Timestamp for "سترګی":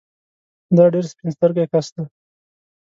1.35-1.65